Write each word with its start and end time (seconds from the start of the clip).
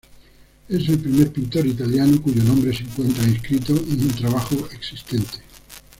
Es 0.67 0.89
el 0.89 0.97
primer 0.99 1.31
pintor 1.31 1.67
italiano 1.67 2.19
cuyo 2.23 2.41
nombre 2.43 2.75
se 2.75 2.81
encuentra 2.81 3.23
inscrito 3.23 3.73
en 3.77 4.01
un 4.01 4.09
trabajo 4.09 4.67
existente. 4.71 5.43